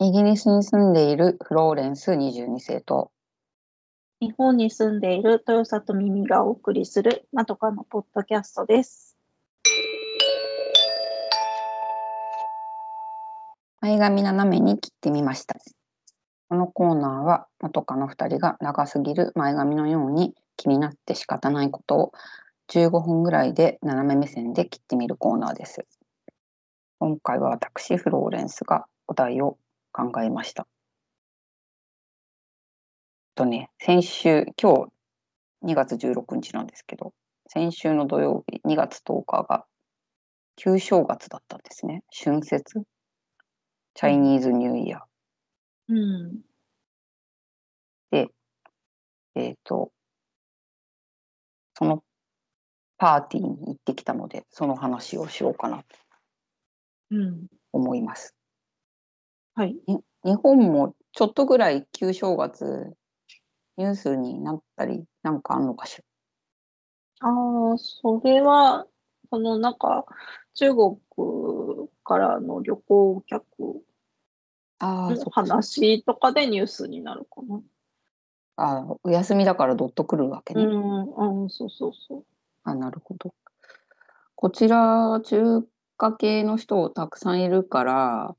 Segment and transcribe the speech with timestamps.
[0.00, 3.10] イギリスに住んでいるフローレンス22世と
[4.20, 9.16] 日本に住んでいる豊里耳がお送りするまどかのポッドキャストです。
[13.80, 15.56] 前髪斜めに切ってみました。
[16.48, 22.12] このコーナーはまとかの2人が長すぎる前髪のように気になって仕方ないことを
[22.68, 25.84] 15分ぐらいで斜め目線で切ってみるコーナーです。
[27.00, 29.58] 今回は私フローレンスがお題を
[29.92, 30.66] 考えました。
[33.34, 34.92] とね、先週、今日
[35.62, 37.12] 2月16日なんですけど、
[37.46, 39.64] 先週の土曜日2月10日が
[40.56, 42.02] 旧正月だったんですね。
[42.12, 42.82] 春節
[43.94, 45.00] チャイニーズニューイヤー。
[45.88, 46.40] うん。
[48.10, 48.28] で、
[49.36, 49.92] えっ、と、
[51.74, 52.02] その
[52.96, 55.84] パーティーに行ってきたので、その話をしようかなと
[57.10, 57.46] うん。
[57.72, 58.37] 思います。
[59.58, 59.76] はい。
[59.88, 62.94] 日本もちょっとぐらい旧正月
[63.76, 66.00] ニュースになったりなんかあんのかし
[67.20, 67.28] ら？
[67.28, 68.86] ああ、それは、
[69.30, 70.06] そのなんか、
[70.54, 70.96] 中国
[72.04, 73.82] からの旅行客
[74.78, 77.60] ああ、の話とかでニュースになるかな。
[78.54, 80.62] あーお休みだからどっとくるわけね。
[80.62, 82.24] うん、うん、そうそうそう。
[82.62, 83.34] あなるほど。
[84.36, 88.36] こちら中華系の人たくさんいるから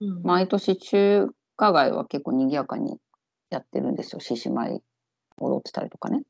[0.00, 2.98] うん、毎年中華街は結構賑やかに
[3.50, 4.20] やってるんですよ。
[4.20, 4.82] 獅子舞
[5.40, 6.22] 踊ってたりとかね。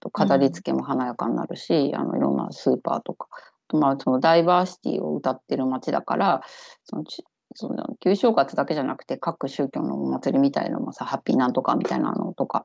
[0.00, 3.28] と飾り付けも華やかになるし、あのいろんなスーパーとか、
[3.72, 6.42] まあ、そのダイバーシティを歌ってる街だから
[6.84, 12.64] そのちその旧正月だけじゃなくて各宗教のお祭りみたいのもさハッピーなんとかみたいなのとか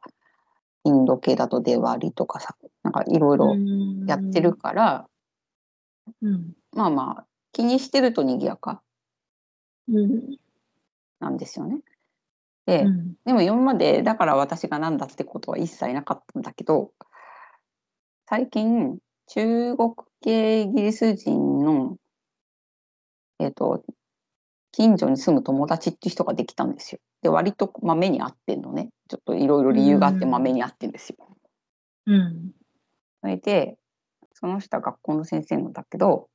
[0.85, 3.55] インド系だとデワリとかさなんかいろいろ
[4.07, 5.07] やってるから、
[6.21, 6.53] うん。
[6.73, 8.81] まあまあ気にしてると賑やか
[9.89, 10.37] うん。
[11.19, 11.79] なんですよね。
[12.65, 13.13] で、うん。
[13.25, 16.91] でも今までだから私がなんだってことは一切なかったんだけど
[18.27, 21.97] 最近中国系イギリス人の
[23.39, 23.83] えっ、と
[24.71, 26.99] 近所に住む友達っていう人ができたんですよ。
[27.21, 31.37] で割とまあ目に合ってんのねちょっといろいろ理由があってうんまあ目に合ってんですよ。
[32.05, 32.51] うん。
[33.21, 33.77] それで
[34.33, 36.29] その人は学校の先生なんだけど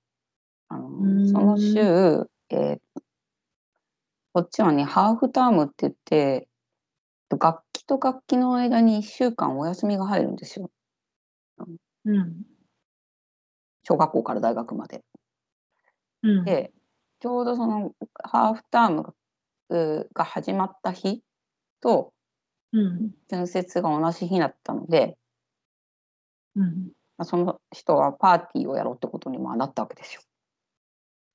[0.69, 1.79] あのうんその週、
[2.51, 2.79] えー
[4.33, 6.49] こっちはねハーフタームって言って
[7.41, 10.71] 楽器と楽器の間に1週間お休みが入るんですよ
[12.05, 12.43] うん。
[13.83, 15.03] 小学校から大学まで。
[16.23, 16.45] うん。
[16.45, 16.73] で
[17.21, 19.15] ちょうどそのハーフターム
[20.15, 21.23] が始まった日
[21.81, 22.13] と
[22.73, 23.15] うん。
[23.31, 25.17] 春節が同じ日だったので、
[26.55, 26.93] うん。
[27.17, 30.21] まあ、その人はパーティーをやろうってことにもなったわけですよ。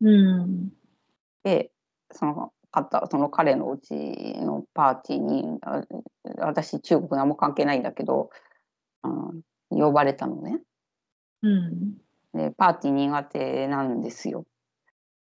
[0.01, 0.11] う
[0.45, 0.69] ん。
[1.43, 1.71] で
[2.11, 5.83] その方その彼のうちのパーティーにあ
[6.39, 8.31] 私中国何も関係ないんだけど
[9.03, 9.33] あの
[9.69, 10.59] 呼ばれたのね。
[11.43, 11.93] うん。
[12.33, 14.45] でパーティー苦手なんですよ。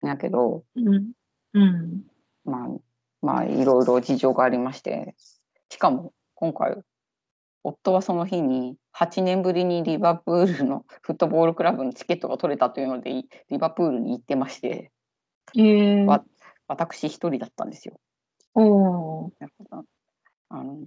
[0.01, 1.11] だけどうん。
[1.53, 2.03] うん。
[2.43, 2.67] まあ
[3.21, 5.15] まあいろいろ事情がありまして
[5.69, 6.77] しかも今回
[7.63, 14.91] 夫はその日に8年ぶりにリバプールのフットボールクラブのチケットが取れたというのでいリバプールに行ってまして
[15.57, 16.23] ええわ
[16.67, 17.99] 私一人だったんですよ。
[18.53, 19.31] お
[20.49, 20.77] あの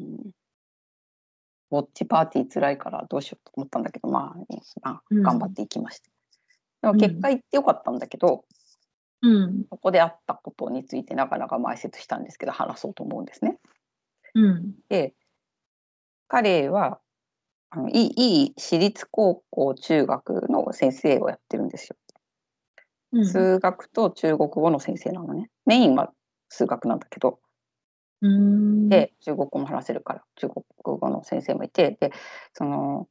[1.71, 6.11] ウォッチパーティー辛いからどうしようと思ったんだけどまあ、まあ、うん頑張っていきました。
[6.83, 8.45] でも結果行ってよかったんだけど、
[9.23, 9.65] うん。
[9.69, 13.59] ここであったことについてなかなか埋設したんですけど話そうと思うんですね。
[14.35, 14.75] うん。
[14.89, 15.15] で
[16.27, 17.01] 彼は
[17.71, 21.97] あのいいいい私立高校中学の先生をやってるんですよ。
[23.13, 23.47] うん。
[23.47, 25.51] 数学と中国語の先生なのね。
[25.67, 26.13] メインは
[26.49, 27.41] 数学なんだけど、
[28.23, 28.91] うん。
[28.91, 32.11] で中国語も話せるから中国語の先生もいてで
[32.55, 33.09] その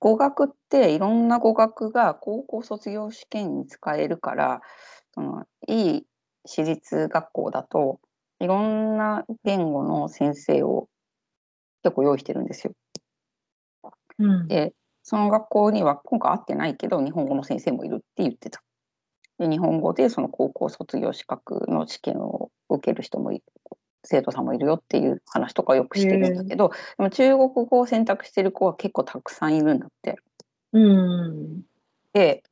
[0.00, 4.60] 語学っていろんな語学が高校卒業試験に使えるから
[5.14, 6.06] そのいい
[6.46, 8.00] 私立学校だと
[8.40, 10.88] いろんな言語の先生を
[11.82, 12.74] 結構用意してるんですよ。
[14.18, 14.48] うん。
[14.48, 18.62] でその学校には今回会ってないけど日本語の先生もいるって言ってた。
[19.38, 23.42] で日本語でその高校卒業資格の試験を受ける人もい
[24.04, 30.16] 生徒さんもいるよっていう話とかよくしてるんだけど、でも中国語を選択してる子は結構たくさんいるんだって。
[30.72, 31.62] うん。
[32.12, 32.44] で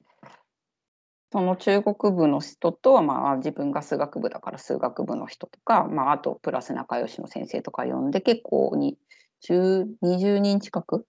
[1.32, 8.96] その中国部の人とはまあ自分が数学部だから数学部の人とか、まあ、あとプラス仲良しの先生とか呼んで結構に
[9.42, 11.06] 10 20人近く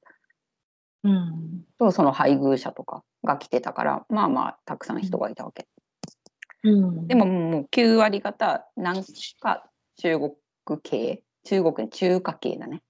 [1.06, 1.66] うん。
[1.78, 5.68] とその配偶者とかが来てたからまあまあたくさん人がいたわけ。
[6.64, 7.08] うん。
[7.08, 9.04] でももう9割方何
[9.40, 12.82] か中国系中国に中華系だね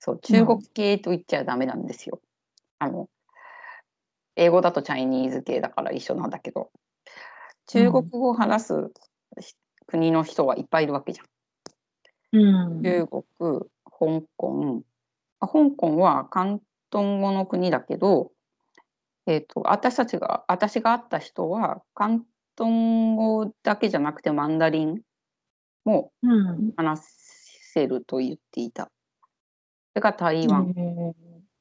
[0.00, 2.20] そう中国系と言っちゃダメなんですよ、
[2.80, 3.08] あの
[4.34, 6.70] 英語だとチャイニーズ系だから一緒なんだけど
[7.66, 8.74] 中国語を話す
[9.86, 11.26] 国の人はいっぱいいるわけじゃん。
[12.40, 12.82] うん。
[12.82, 13.22] 中国、
[13.84, 14.82] 香港、
[15.40, 16.60] あ香港は広
[16.90, 18.32] 東語の国だけど、
[19.26, 22.22] えっ、と、私たちが、私が会った人は、広
[22.56, 25.02] 東語だけじゃなくてマンダリン
[25.84, 26.72] もうん。
[26.76, 28.84] 話せると言っていた。
[28.84, 28.90] そ
[29.96, 31.14] れから台湾、へ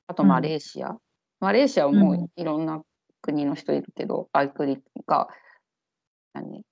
[0.08, 0.98] あとマレーシア。
[1.40, 2.82] マレーシアはもうんういろんな
[3.22, 5.28] 国の人いるけど、あ国が、
[6.34, 6.64] 何？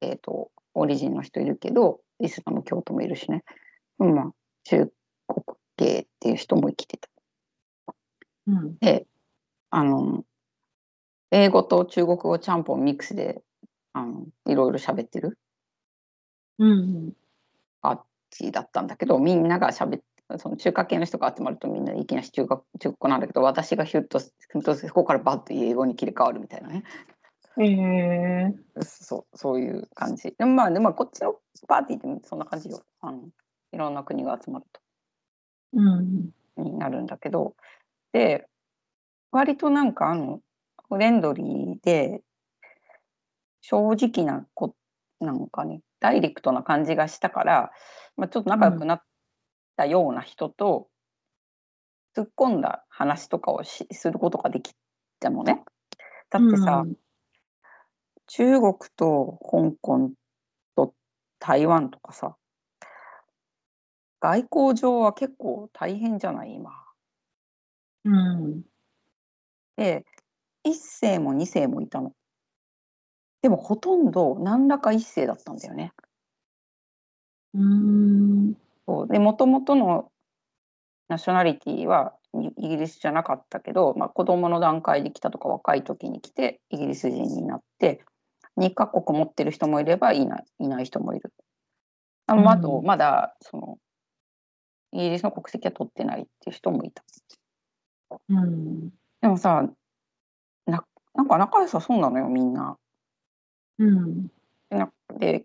[0.00, 3.42] えっ、と、オリジンの人いるけど、イスラム教徒もいるしね。
[3.98, 4.32] うんまあ、
[4.64, 4.92] 中
[5.26, 7.08] 国系っていう人も生きてた。
[8.48, 8.78] ーうん。
[8.78, 9.06] で、
[9.70, 10.24] あの、
[11.30, 13.42] 英語と中国語ちゃんぽんミックスで、
[13.92, 15.38] あの、いろいろ喋ってる
[16.58, 17.12] うん。
[17.80, 20.04] あっちだったんだけど、みんなが喋って、
[20.38, 26.84] その中華系の人が集まるとみんないきなり中国中国語なんだけど、私がヒュッと、ヒュッとそこからバッと英語に切り替わるみたいなね。
[27.58, 28.54] へえ。
[28.82, 30.34] そう、そういう感じ。
[30.38, 31.34] でもまあ、でもこっちの
[31.68, 32.82] パーティーってそんな感じよ。
[33.00, 33.28] あの
[33.72, 34.66] いろんな国が集まる
[35.74, 36.30] うん。
[36.56, 37.54] と、になるんだけど、
[38.12, 38.46] で、
[39.30, 40.40] 割となんかあの、
[40.88, 42.22] フレンドリーで、
[43.60, 44.74] 正直なこ、
[45.20, 47.72] なんかね、ダイレクトな感じがしたから、
[48.16, 49.02] まあ、ちょっと仲良くなっ
[49.76, 50.88] たような人と、
[52.14, 54.74] 突っ込んだ話とかをしすることができ
[55.18, 55.64] たのね。
[56.28, 56.94] だってさ、うん
[58.28, 60.10] 中国と香港
[60.74, 60.94] と
[61.38, 62.36] 台湾とかさ、
[64.20, 66.54] 外交上は結構大変じゃない？
[66.54, 66.70] 今。
[68.04, 68.62] うん。
[69.76, 70.04] で、
[70.64, 72.12] 一世も二世もいたの。
[73.42, 75.92] でもほとんど何らか一世だったんだよね。
[77.54, 78.54] うん。
[78.86, 80.10] そうで、もともとの
[81.08, 88.02] ナショナリティはイイギリスじゃなかったけど、まあ、子供の段階で来たとか若い時に来てイギリス人になって
[88.56, 91.32] 2カ国持ってる人もいればいないいない人もいる。
[92.26, 93.78] あとうんまだその
[94.92, 97.02] イギリスの国籍は取ってないっていう人もいた。
[98.28, 98.90] うん。
[99.20, 99.68] でもさ
[100.66, 102.76] ななんか仲良さそうなのよみんな。
[103.78, 104.28] うん。
[105.18, 105.44] で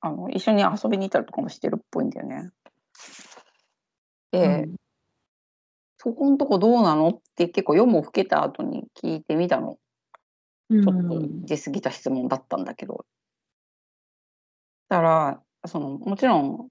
[0.00, 2.50] あの一緒に遊びに行ったりとかもしてるっぽいんだよね。
[4.30, 4.68] で、
[5.98, 9.78] そこのとこどうなのって結構夜も更けた後に聞いてみたの。
[10.70, 10.82] うん。
[10.82, 13.04] ちょっと出過ぎた質問だったんだけど。
[14.88, 16.68] だから、その、もちろん、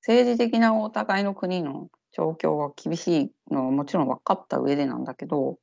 [0.00, 5.58] 政治的なお互いの国の状況は厳しいのはもちろん分かった上でなんだけど、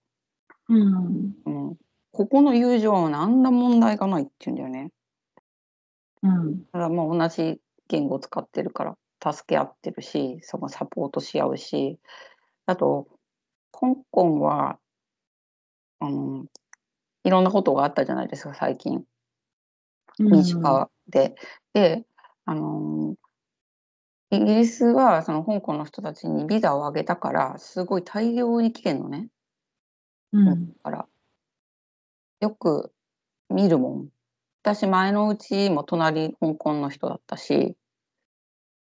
[0.68, 1.34] うん。
[1.46, 1.76] うん、
[2.12, 4.92] ここの友情は何ら問題がないって言うんだよね。
[6.24, 6.60] うん。
[6.64, 8.98] だからもう同じ言語を使ってるから
[9.34, 12.00] 助け合ってるし、そのサポートし合うし、
[12.66, 13.08] あと、
[13.72, 14.80] 香港は、
[16.00, 16.46] あの、
[17.24, 19.04] いろんなことがあったじゃないですか、最近。
[20.20, 21.36] 民主化で。
[21.74, 22.06] で、
[22.46, 23.16] あの
[24.32, 29.30] イギリスはその香港の人たちにビザをあげたから、すごい大量に来てんのね。
[30.32, 30.68] うん。
[30.74, 31.08] だから、
[32.42, 32.92] よく
[33.50, 34.10] 見るもん。
[34.62, 37.76] 私、前のうちも隣、香港の人だったし、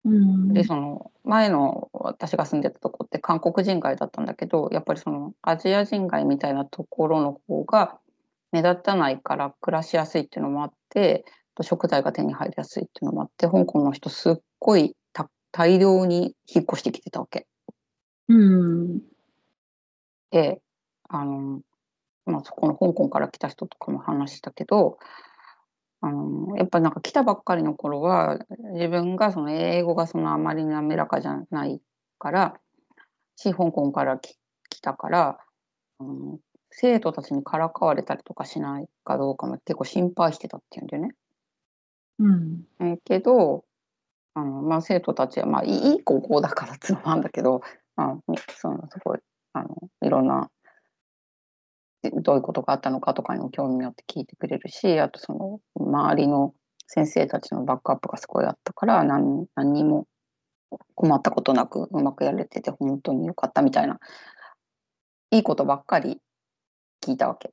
[0.04, 0.54] うん。
[0.54, 8.00] で、その前の私が住んでたとこって韓国人街だったんだけど、やっぱりそのアジア人街みたいなところの方が
[8.52, 11.25] 目立たないから暮らしやすいっていうのもあって、
[11.56, 14.96] と食材が手に入りやすいっていうのもあって、香港の人すっごいた
[15.56, 17.48] 大量に引っ越してきてたわけ。
[18.28, 19.00] うん。
[20.30, 20.62] で、
[21.08, 21.62] あの、
[22.26, 24.98] まあ、そこの香港から来た人とかも話したけど、
[26.02, 28.38] あの、やっぱなんか来たばっかりの頃は、
[28.74, 31.80] 自分がその英語がそのあまり滑らかじゃない
[32.20, 32.60] から、
[33.38, 34.38] し、香港からき
[34.70, 35.40] 来たから、
[36.00, 36.38] あの、
[36.70, 41.16] 生徒たちにからかわれたりとかしないかどうかも結構心配してたっていうんだよね。
[42.20, 42.68] うん。
[42.82, 43.64] えーけど、
[44.36, 47.62] あの、まあ、生徒たちは、まあ、いい高校だからっていうのもあるんだけど、
[47.96, 49.20] まあ、みその、すごい、
[49.54, 49.70] あの、
[50.01, 50.50] いろんな、
[52.04, 56.54] えどういうことがあったのかとかにも興味を持って聞いてくれるし、あとその、周りの
[56.88, 60.06] 先生たちのバックアップがすごいあったから、何、何にも
[60.96, 64.00] 困ったことなくうまくやれてて本当に良かったみたいな、
[65.32, 66.20] いいことばっかり
[67.01, 67.51] 聞いたわけ。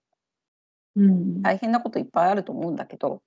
[0.97, 1.43] うん。
[1.43, 3.23] 大変なこといっぱいあると思うんだけど、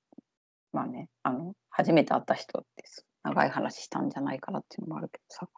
[0.74, 2.83] まあね、あの、初めて会った人って
[3.25, 5.50] 長い話したんじゃないかなっていうのもあるけどさ。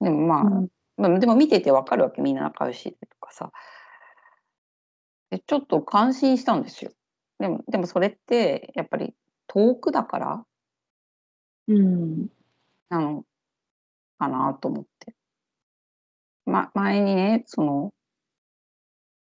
[0.00, 3.50] でもまあ、うんまあ、でも見ててわかるわけ、みんな仲良しでとかさ。
[5.30, 6.92] で、ちょっと感心したんですよ。
[7.38, 9.14] でも、でもそれって、やっぱり
[9.48, 10.46] 遠くだから、
[11.68, 12.28] うん。
[12.88, 13.24] なの
[14.18, 15.14] かなと思って。
[16.44, 17.92] ま、前にね、その、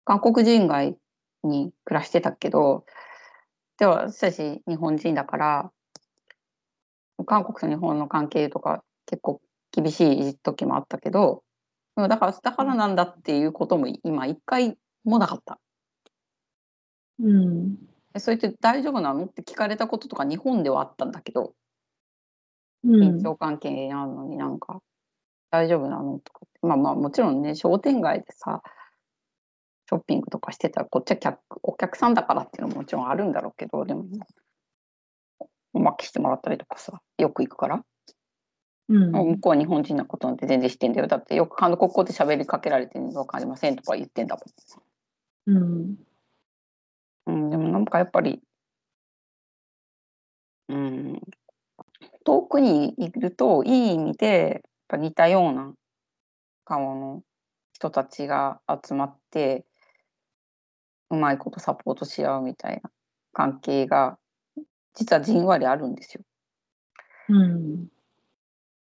[0.05, 0.97] 韓国人街
[1.45, 2.85] に暮らしてたけど、
[3.79, 5.73] では私たち日本人だから、
[7.27, 9.41] 韓国と日本の関係とか結構
[9.71, 11.43] 厳しい時もあったけど、
[11.97, 15.59] だから、だからなんだっていうことも今一回もなかった。
[17.21, 17.77] うん。
[18.15, 19.25] えそれって大丈夫なの？
[19.25, 21.55] って聞かれたこととか日本ではあったんだけど、
[22.85, 24.81] うん緊張関係なのになんか
[25.51, 28.61] 大丈夫なのとかまあまあもちろんね商店街でさ
[29.89, 34.05] ショッピングとかしてたらこっちは客お客さんだからっていうのももちろんあるんだろうけどでも
[35.73, 37.85] おまけしてもらったりとかさよく行くから、
[38.89, 39.13] うん。
[39.13, 44.37] 向こうは日本人なことなんて全然知ってんだよだってよく韓国語で喋りかけられて分かりませんとか言ってんだ
[45.47, 45.55] うん。
[45.55, 45.97] もん、
[47.27, 48.43] うん、でもなんかやっぱり
[50.69, 51.21] うん
[52.25, 55.73] 遠くにいるといい意味でやっぱ似たような
[56.65, 57.23] 顔の
[57.73, 59.65] 人たちが集まって
[61.11, 62.91] うまいことサポートし合うみたいな
[63.33, 64.19] 関係が
[64.95, 66.23] 実はじんわりあるんですよ。
[67.29, 67.89] うん。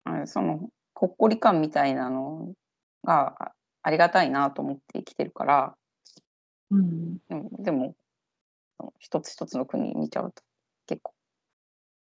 [0.05, 2.53] うんそのほっこり感みたいなの
[3.03, 3.51] があ
[3.83, 5.75] ありがたいなと思って生きてるから
[6.71, 7.17] うん。
[7.63, 7.95] でも
[8.99, 10.43] 一つ一つの国見ちゃうと
[10.87, 11.13] 結構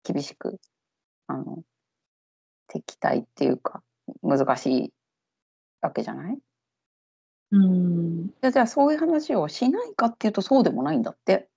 [0.04, 0.58] 厳しく
[1.28, 1.62] あの
[2.68, 3.82] 敵対っていうか
[4.22, 4.92] 難しい
[5.82, 6.38] わけじゃない？
[7.52, 8.28] うん。
[8.40, 11.48] でじゃあそういう話をしないかっていうとそうでもないんだって。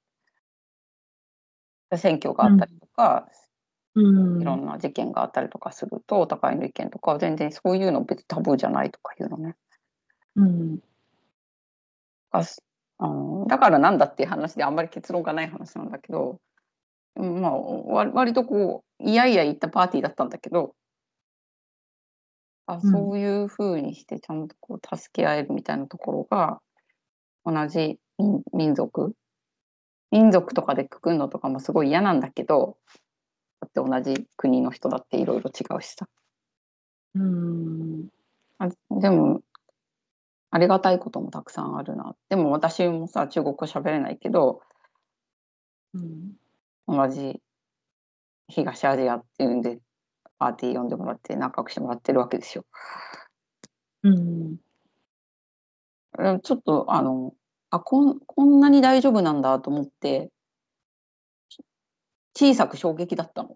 [1.98, 3.28] 選挙があったりとか、
[3.96, 4.42] うん。
[4.42, 9.56] いろんな事件があったりとかするとお互いの意見とかは全然そういうの別にタブーじゃないとかいうのね。
[10.36, 10.80] うん。
[12.32, 12.44] あ
[13.08, 16.40] のだからなんだっていう話であんまり結論がない話なんだけど、
[17.16, 20.74] うんまあ、わ割とこういやいや言ったパーティーだったんだけど
[22.66, 26.60] あうんそういうふうにしてちゃんとこう助け合えるみたいなところが
[27.46, 29.14] 同じ民民族
[30.14, 32.78] 民族とかでくくるのとかもすごい嫌なんだけど
[33.60, 36.08] だって同じ国の人だっていろいろ違うしさ
[37.16, 38.10] うん。
[38.60, 39.42] あでも
[40.52, 44.62] ありがたいこともたくさんあるなでも私もさ中国語喋れないけど
[45.96, 46.34] うん。
[46.88, 47.42] 同じ
[48.50, 49.80] 東アジアっていうんで
[50.38, 52.66] パーティー呼んでもらって仲良くしてもらってるわけですよ。
[54.04, 54.58] うん。
[56.20, 57.34] うんちょっとあの
[57.74, 60.30] あこんこんなに大丈夫なんだと思って
[62.36, 63.56] 小さく衝撃だったの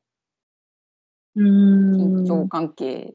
[1.35, 2.23] うん。
[2.23, 3.13] 緊張関係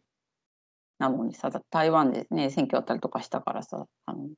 [1.00, 4.28] なのにさだ台湾でね選挙あったりとかしたからさあの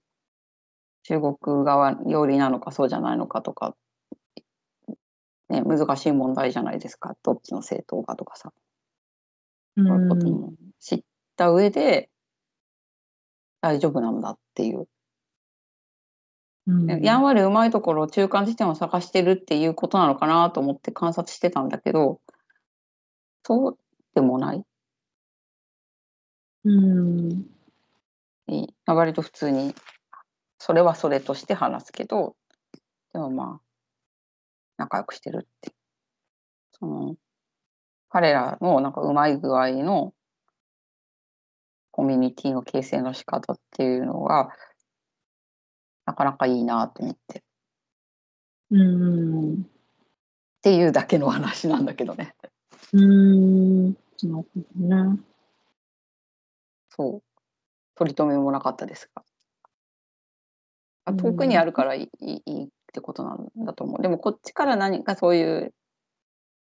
[1.03, 3.77] 中国側寄りなのかそうじゃないのかとか、
[5.51, 8.55] ね、難しい問題じゃないですかどっちの政党がとかさ
[9.77, 10.31] うそういうことん。
[10.31, 11.03] も知っ
[11.37, 12.09] た上で
[13.61, 14.87] 大丈夫なんだっていう、うん。
[16.67, 22.21] やんわりうまいところ中間地点を探してるっていうことなのかなと思って観察してたんだけど
[23.47, 23.79] そう
[24.15, 24.65] でもない。
[26.65, 27.47] うん。
[28.49, 29.75] い割と普通に
[30.59, 32.37] それはそれとして話すけど
[33.13, 33.65] でもまあ
[34.79, 35.73] 仲良くしてるって。
[36.73, 37.15] その
[38.09, 40.13] 彼らのなんかうまい具合の
[41.91, 44.51] コミュニティの形成の仕方っていうのが
[46.07, 47.39] なかなかいいなと思って。
[47.39, 47.43] っ
[48.71, 49.67] うん。
[50.63, 52.35] ていうだけの話なんだけどね。
[52.93, 53.89] うん。
[53.91, 53.93] な
[54.25, 54.63] るほど
[55.15, 55.19] ね。
[56.91, 57.23] そう。
[57.97, 59.23] 取り留めもなかったですが。
[61.07, 61.17] あうん。
[61.17, 64.03] 遠くにあるからいい,、いいってことなんだと思う。
[64.03, 65.75] でもこっちから何かそういう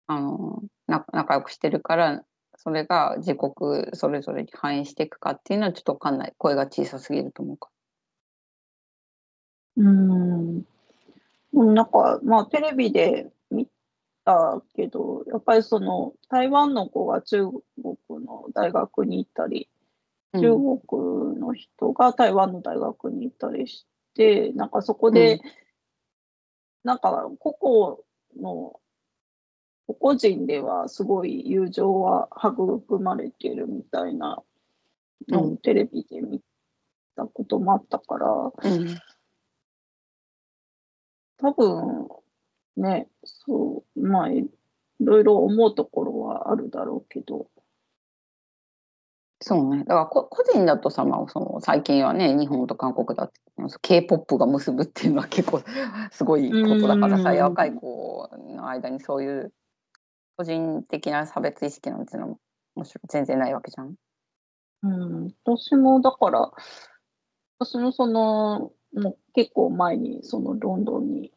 [0.07, 2.25] あのな仲良くしてるから
[2.57, 6.35] それが自国それぞれに反映していくかっていうのはちょっと分かんない。
[6.39, 7.70] 声が小さすぎると思うか
[9.77, 10.65] うん。
[11.53, 13.69] なんか、まあ、テレビで見
[14.25, 17.63] たけど、やっぱりその、台湾の子が中国
[18.25, 19.69] の大学に行ったり、
[20.33, 20.79] ら、中うん。
[20.81, 25.41] 国の人が台湾の大学に行ったりして、なんかそこで、うん。
[26.85, 28.81] なんか個々の、
[29.87, 34.43] 個々人ではすごい友情は育まれてるみたいな
[35.29, 36.41] のうをテレビで見
[37.17, 39.01] たこともあったから、うん
[41.41, 42.09] 多分
[42.77, 44.49] ね、そう、まあ、い
[45.01, 47.49] ろいろ思うところはあるだろうけど、
[49.43, 49.85] そうね。
[49.85, 53.41] だからこ個人だとさ、まあ、その最近はね日本と韓国だって
[53.81, 55.63] k p o p が結ぶっていうのは結構
[56.13, 57.39] すごいことだからさうん。
[57.39, 59.53] 若い子の間にそういう
[60.37, 62.39] 個人的な差別意識なんていうのも
[63.09, 63.95] 全然ないわけじゃん。
[64.83, 66.51] うん、私もだから、
[67.59, 71.33] 私もその、もう結構前にそのロンドンに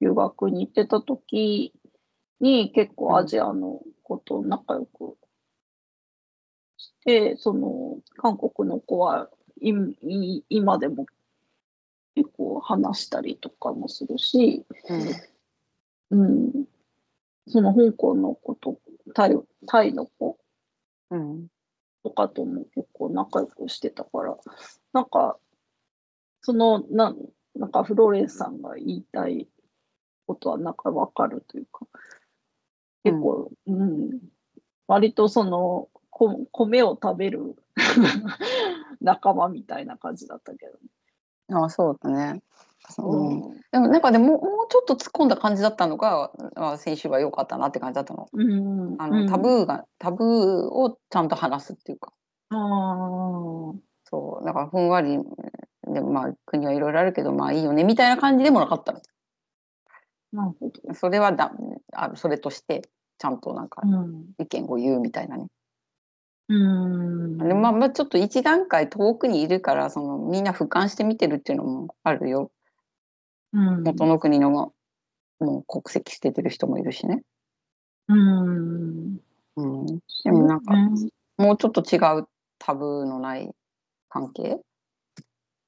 [0.00, 1.72] 留学に行ってた時
[2.40, 5.16] に結構アジアの子と仲良く
[6.76, 9.28] して、その韓国の子は
[9.60, 11.06] いい今でも
[12.14, 14.64] 結構話したりとかもするし、
[16.10, 16.64] うん、
[17.46, 18.78] その香港の子と
[19.14, 19.36] タイ
[19.66, 20.38] タイの子
[21.10, 21.48] うん。
[22.02, 24.36] とかとも結構仲良くしてたから、
[24.92, 25.36] なんか、
[26.48, 27.16] その、なん
[27.56, 29.48] なんかフローレンスさんが言いたい
[30.26, 31.86] ことはなんかわかるというか、
[33.04, 34.18] 結構、うん、
[34.86, 37.54] 割とその、こ米を食べる
[39.02, 40.66] 仲間みたいな感じだったけ
[41.50, 42.42] ど、ああ、そうだね。
[42.96, 43.02] う。
[43.02, 43.60] ん、うん。
[43.70, 44.40] でもなんかでももう
[44.70, 48.26] ちょっと突っ込んだ感じだったのが、まあ、先週は良かったなって感じだったの。
[48.32, 50.26] うん、あのタブーが、タブー
[50.66, 52.14] をちゃんと話すっていうか。
[52.48, 52.56] あ、
[54.04, 55.18] そう、だからふんわり、
[55.92, 59.00] でもまあ国はいろいろあるけど、まあいいよねみたいな感じでもなかったの。
[60.32, 60.94] なるほど。
[60.94, 61.52] それはだ
[61.92, 62.82] あそれとして、
[63.18, 64.26] ちゃんとなんかうん。
[64.38, 65.46] 意見を言うみたいなね。
[66.48, 67.38] うん。
[67.38, 72.50] でまあ、まあちょっと一段階遠くにいるから、そのみんな俯瞰して見てるっていうのもあるよ。
[73.52, 74.72] うん、元の国のも
[75.40, 77.22] う国籍捨ててる人もいるしね。
[78.08, 79.20] うん。
[79.56, 79.86] うん、
[80.24, 82.28] でもなんかうんもうちょっと違う
[82.58, 83.48] タブーのない
[84.08, 84.58] 関係、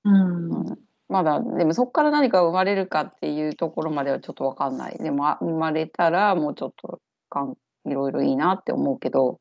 [0.04, 0.50] うん。
[0.68, 0.78] うん
[1.08, 9.40] まだでもそこから何か生まれるかっていうところまではちょっと分かんないでもあ生まれたらもうちょっとかんいろいろいいなって思うけど、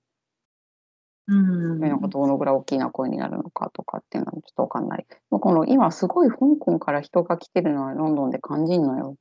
[1.27, 1.79] うん。
[1.79, 9.15] なんかどのぐらい大きな声になるのかとかっていうのはちょっと分かんないこの今すごい香港から人が来てるのはロンドンで感じんのよ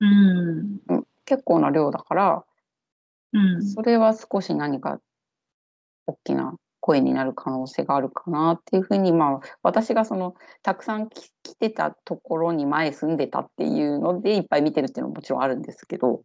[0.00, 0.78] うん。
[0.88, 2.44] うん結構な量だから
[3.32, 3.66] うん。
[3.66, 5.00] それは少し何か
[6.06, 16.20] 大きな声になる可能性があるかなっていうふうにまあ私がそのたくさんき来てたところに前住んでたっていうのでいっぱい見てるっていうのももちろんあるんですけど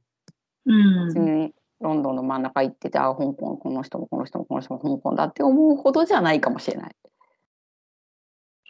[0.65, 6.95] うん別にロンドンの真ん中行っててあ香港この人もこの人もこの人も香港だって思うほどじゃないかもしれない。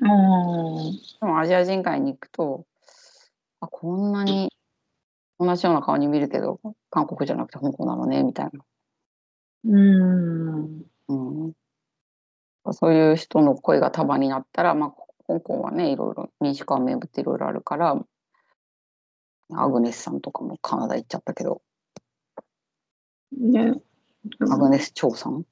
[0.04, 2.65] あーでもアジア人会に行くと
[3.62, 4.54] あこんなに
[5.39, 6.60] 同じような顔に見るけど
[6.91, 8.63] 韓国じゃなくて香港なのねみたいな。
[9.65, 10.89] うん。
[11.10, 11.54] うん、
[12.72, 14.93] そういう人の声が束になったら、まあ、
[15.28, 17.98] 香港はねいろいろ民主化を巡っていろいろあるから
[19.54, 21.62] アグネスさんとかもカナダ行っちゃったけど、
[23.32, 23.74] ね。
[24.52, 25.43] アグネス・チョウさん？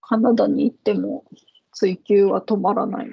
[0.00, 1.24] カナダに行っても
[1.72, 3.10] 追求は止まらない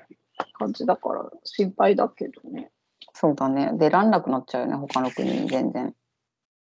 [0.54, 2.72] 感じだから心配だけどね。
[3.14, 5.94] そうだね出らんなくなっちゃうよね他の国に全然、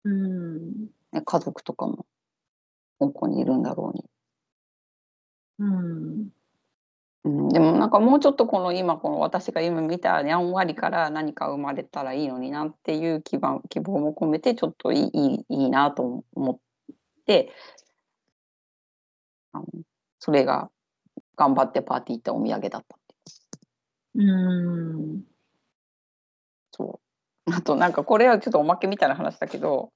[0.05, 0.88] うん。
[1.12, 2.07] ね、家族とかも
[2.99, 4.05] 香港にいるんだろうに。
[5.59, 6.29] うん。
[7.25, 16.59] うん、でもなんかもうちょっとこの今この私が今見たにゃんわりから何か生まれたらいいのになっていう希望希望も込めてちょっといいいいいいなと思っ
[17.27, 17.53] て
[19.53, 19.66] あの
[20.21, 20.71] それが
[21.37, 22.99] 頑張ってパーティー行ったお土産だったっ
[24.14, 25.23] ていううん。
[26.73, 27.01] そ
[27.47, 29.92] うあとなんかこれはちょっとおまけみたいな話だけど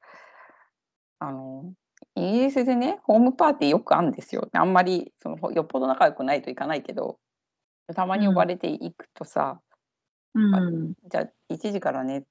[1.19, 1.73] あの
[2.15, 7.19] イギリスでねホームパーティーよくあるんですよあんまりそのよっぽど仲良くないといかないけど
[7.95, 9.61] たまに呼ばれて行くとさ、
[10.35, 10.95] うん。
[11.11, 12.29] じゃあ1時からねっつっ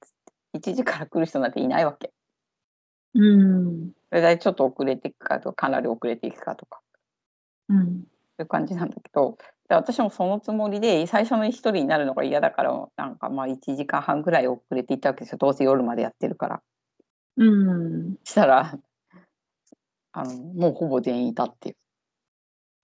[0.54, 2.12] て1時から来る人なんていないわけ。
[3.14, 3.92] うん。
[4.08, 6.80] それでちょっと遅れていくかとかかなり遅れていくかとか
[7.68, 8.04] うん。
[8.40, 9.36] いう感じなんだけど
[9.68, 16.62] で私もそのつもりで最初の一人になるのが嫌だからなんかまあ1時間半ぐらい遅れていったわけですよどうせ夜までやってるから。
[17.36, 18.16] うん。
[18.24, 18.78] したら
[20.12, 21.76] あのもうほぼ全員いたっていう。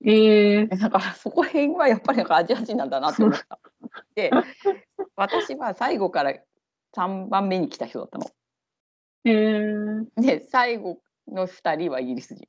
[0.04, 3.58] ええだからそこら辺はやっぱりなんかアジア人なんだなって思った。
[4.14, 4.30] で
[5.16, 6.32] 私は最後から
[6.94, 8.26] 3番目に来た人だったの。
[9.24, 9.64] え
[10.20, 12.46] えで最後の2人はイギリス人。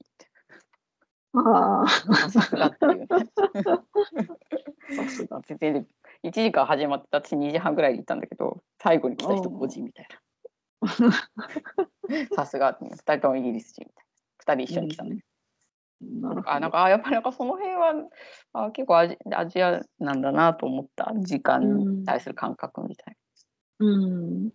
[1.33, 1.87] ああ、
[2.29, 3.07] さすがっていうね。
[4.95, 5.41] さすが。
[5.41, 5.87] 全然
[6.23, 10.19] 1時間始まって私2時半ぐらいに行ったんだけど最後に来た人おー5時みたいな。
[12.35, 14.08] さすが2人ともイギリス人みたいな
[14.49, 15.21] 2人一緒に来たんだけ
[16.01, 17.93] なんかあやっぱりなんかその辺は
[18.53, 23.17] あ結構アジアジアなんだなと思った時間に対する感覚みたい
[23.79, 23.85] な。
[23.85, 24.49] うん。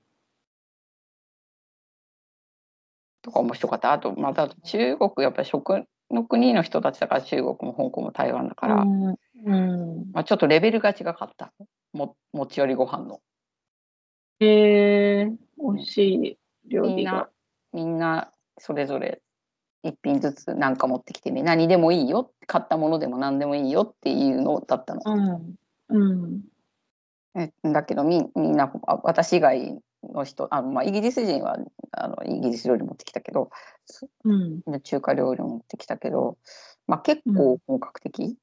[3.25, 3.93] とか面白かった。
[3.93, 9.07] あと、また中国、やっぱり食の国の人たちだから中国も香港も台湾だから、うん。
[9.07, 10.13] うん。
[10.13, 11.53] まあ、ちょっとレベルが違かった。
[11.93, 13.21] も持ち寄りご飯の。
[14.41, 17.29] ええ美味しい料みんな理が。、
[17.73, 19.23] みんなそれぞれ
[19.85, 25.03] 一品ずつ何か持ってきてね何でもいいよ買ったものでも何でもいいよっていうのだったの。
[25.05, 26.11] うん。
[26.13, 26.41] うん。
[27.37, 31.59] えだけどみみんなあ私以外の人あの、まあ、イギリス人は
[31.93, 33.51] あのイギリス料理持ってきたけど
[34.25, 34.81] うん。
[34.81, 36.39] 中華料理持ってきたけど、
[36.87, 38.37] まあ、結構本格的、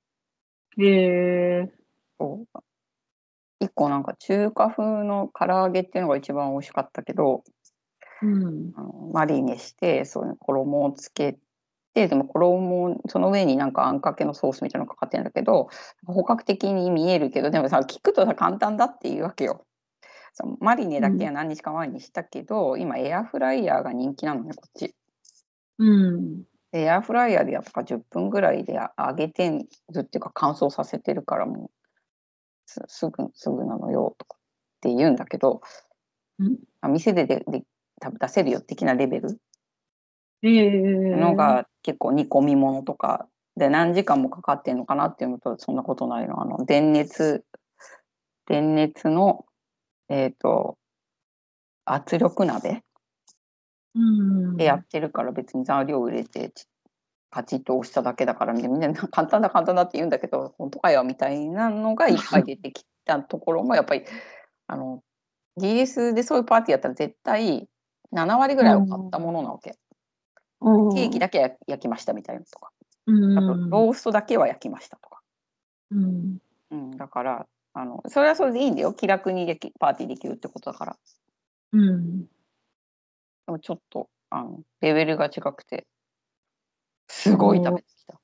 [0.78, 1.72] へえ。
[2.20, 2.60] そう
[3.60, 7.44] 一個なんか中華風の唐揚げっていうのが一番美味しかったけど
[8.22, 8.74] うん。
[8.76, 11.38] あのマリネしてそういう衣をつけ
[11.94, 15.70] てでも衣その上になんかあんかけのソースみたいなのがかかってるんだけど
[16.06, 19.66] 本格的に見えるけどでもさ聞くとさ簡単だっていうわけよ。
[20.60, 24.96] マリネだけは何日か前にしたけど、今エアフライヤーが人気なのねこっち。
[25.78, 26.44] うん。
[26.72, 31.70] でエアフライヤーでやっぱ10分ぐらいであ揚げてんずっていうか乾燥させてるからもう
[32.66, 34.40] すすぐすぐなのよとかっ
[34.82, 35.62] て言うんだけど、
[36.40, 37.64] うんあ店ででで
[38.02, 39.40] 食べ出せるよ的なレベル。
[40.44, 47.44] のが結構煮込み物とかで何時間もかかってんのかなっていうのとそんなことないのあの電熱
[48.48, 49.46] 電熱の
[50.10, 50.78] えっ、と
[51.86, 52.84] 圧力鍋
[53.96, 54.58] うん。
[54.58, 56.66] でやってるから別に材料入れてち
[57.30, 64.04] カチッと押しただけだからみんな 簡単だ簡単だって言うんだけど本当かよみたいなのがいっぱい出てきたところもやっぱり
[64.68, 65.02] あの
[65.58, 67.70] イギリスでそういうパーティーやったら絶対
[68.12, 69.78] 7割ぐらいは買ったものなわけ、
[70.60, 72.72] うん、ケーキだけや焼きましたみたいなのとか
[73.08, 73.38] うん。
[73.38, 75.22] あとローストだけは焼きましたとか、
[75.92, 76.38] うん。
[76.72, 80.98] うん、だからあのそれはそれでいいんだよ気楽にできパーティーできるってことだから
[81.74, 82.22] うん。
[82.22, 82.28] で
[83.48, 85.86] もちょっとあのレベルが違くて
[87.08, 88.20] すごい食べてきた。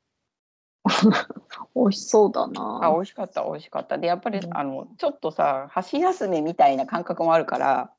[1.75, 2.79] 美味しそうだな。
[2.83, 7.96] あ美味しかった美味しかったでやっぱり、うんあのちょっとさ箸休めみたいな感覚もあるからうん。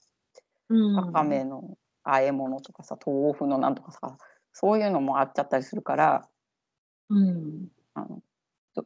[0.94, 4.16] わかめの和え物とかさ豆腐のなんとかさ
[4.52, 6.28] そういうのもあっちゃったりするから
[7.10, 7.68] うん。
[7.94, 8.22] あの
[8.74, 8.84] ちょ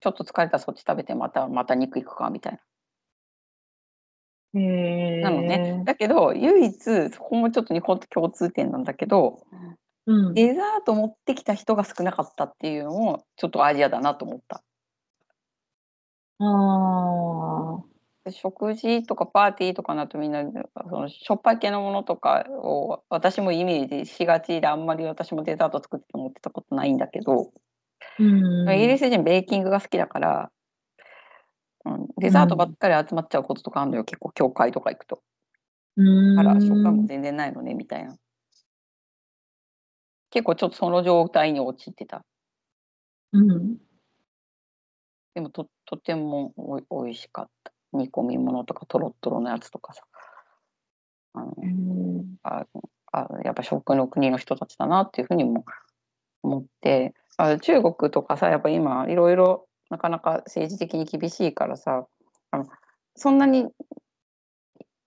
[0.00, 2.60] ちょっと疲れたらそっち食べてまたまた肉いくかみたい。
[4.54, 5.82] ななのね。
[5.84, 9.42] だけど唯一そこもちょっと日本と共通点なんだけど
[10.06, 10.34] うん。
[10.34, 14.62] デザート持ってきた人が少なかったっていうのもちょっとアジアだなと思った。
[16.40, 17.87] あ
[18.30, 27.50] 食事とかパーティーとかなとみんなそのしょっぱい系のものとかを私もイメージしがちであんまり私もデザート作って持ってたことないんだけど、
[28.18, 28.70] うん。
[28.74, 30.50] イギリス人ベーキングが好きだから、
[31.84, 35.22] うん、デザートばっかり集まっちゃうこととかあるのよ、結構教会とか行くと。
[35.96, 36.36] うん。
[36.36, 38.16] だから食感も全然ないのねみたいな。
[40.30, 42.24] 結構ちょっとその状態に陥ってた。
[43.32, 43.78] うん。
[45.34, 47.57] でもととてもおいおいしかった。
[47.92, 50.04] 煮込み物とかとろっとろのやつとかさ。
[51.34, 52.36] あのうん。
[52.42, 52.66] あ
[53.12, 55.64] あやっぱ食の国の人たちだなっていうふうにも
[56.42, 62.06] 思ってあ中国とかさやっぱ今いろいろなかなか政治的に厳しいからさ
[62.50, 62.66] あの
[63.16, 63.66] そんなに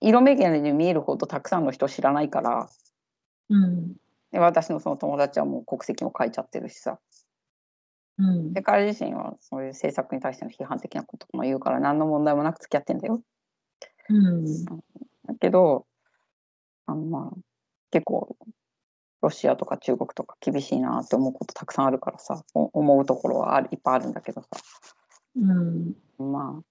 [0.00, 2.68] 色眼鏡に見えるほどたくさんの人知らないから
[3.50, 3.94] うん。
[4.32, 6.98] で私のその友達はもう国籍も書いちゃってるしさ
[8.18, 8.62] うんで。
[8.62, 13.22] 彼自身はそういう政策に対しての批判的なことも言うから何の問題もなく付き合ってんだよ。
[14.08, 14.64] うん。
[14.64, 15.86] だけど
[16.86, 17.38] あのまあ
[17.90, 18.36] 結構
[19.22, 24.48] ロシアとか中国とか厳しいなって思うことたくさんあるからさお思うところはあるいっぱいあるんだけどさ
[25.36, 25.94] うん。
[26.18, 26.62] ま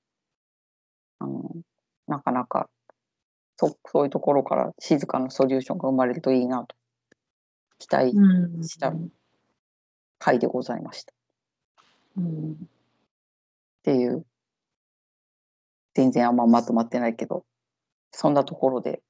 [1.20, 1.52] ああの
[2.08, 2.70] なかなか
[3.58, 6.76] そそういうところから静かなソリューションが生まれるといいなと
[7.80, 8.64] 期待うん。
[8.64, 8.94] した
[10.20, 11.16] 回でございましたっ
[12.18, 12.70] うん。
[13.84, 14.26] ていう
[15.94, 17.46] 全然あんままとまってないけど
[18.12, 19.02] そんなところで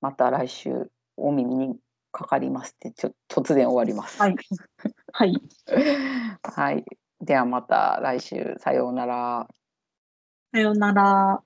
[0.00, 1.76] また来週お耳に
[2.12, 4.20] かかりますってちょ突然終わります。
[4.20, 4.36] はい。
[5.12, 5.42] はい。
[6.42, 6.84] はい。
[7.20, 9.48] ではまた来週さようなら。
[10.52, 11.42] さようなら。